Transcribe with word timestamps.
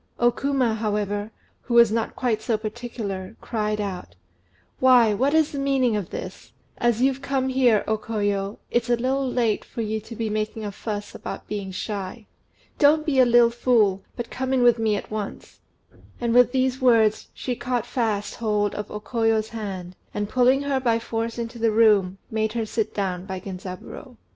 O 0.19 0.31
Kuma, 0.31 0.73
however, 0.73 1.29
who 1.61 1.75
was 1.75 1.91
not 1.91 2.15
quite 2.15 2.41
so 2.41 2.57
particular, 2.57 3.35
cried 3.39 3.79
out 3.79 4.15
"Why, 4.79 5.13
what 5.13 5.35
is 5.35 5.51
the 5.51 5.59
meaning 5.59 5.95
of 5.95 6.09
this? 6.09 6.53
As 6.79 7.03
you've 7.03 7.21
come 7.21 7.49
here, 7.49 7.83
O 7.85 7.99
Koyo, 7.99 8.57
it's 8.71 8.89
a 8.89 8.95
little 8.95 9.29
late 9.31 9.63
for 9.63 9.81
you 9.83 9.99
to 9.99 10.15
be 10.15 10.27
making 10.27 10.65
a 10.65 10.71
fuss 10.71 11.13
about 11.13 11.47
being 11.47 11.69
shy. 11.69 12.25
Don't 12.79 13.05
be 13.05 13.19
a 13.19 13.25
little 13.27 13.51
fool, 13.51 14.01
but 14.15 14.31
come 14.31 14.53
in 14.53 14.63
with 14.63 14.79
me 14.79 14.95
at 14.95 15.11
once." 15.11 15.59
And 16.19 16.33
with 16.33 16.51
these 16.51 16.81
words 16.81 17.27
she 17.35 17.55
caught 17.55 17.85
fast 17.85 18.33
hold 18.37 18.73
of 18.73 18.89
O 18.89 18.99
Koyo's 18.99 19.49
hand, 19.49 19.95
and, 20.15 20.27
pulling 20.27 20.63
her 20.63 20.79
by 20.79 20.97
force 20.97 21.37
into 21.37 21.59
the 21.59 21.69
room, 21.71 22.17
made 22.31 22.53
her 22.53 22.65
sit 22.65 22.95
down 22.95 23.27
by 23.27 23.39
Genzaburô. 23.39 24.17